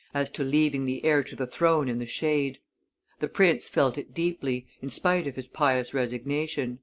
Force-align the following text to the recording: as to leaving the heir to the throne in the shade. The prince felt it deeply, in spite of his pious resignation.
as 0.15 0.31
to 0.31 0.43
leaving 0.43 0.85
the 0.87 1.05
heir 1.05 1.23
to 1.23 1.35
the 1.35 1.45
throne 1.45 1.87
in 1.87 1.99
the 1.99 2.07
shade. 2.07 2.57
The 3.19 3.27
prince 3.27 3.69
felt 3.69 3.99
it 3.99 4.15
deeply, 4.15 4.65
in 4.81 4.89
spite 4.89 5.27
of 5.27 5.35
his 5.35 5.47
pious 5.47 5.93
resignation. 5.93 6.79